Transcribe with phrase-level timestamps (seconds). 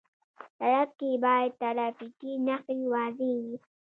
[0.57, 3.57] سړک کې باید ټرافیکي نښې واضح وي.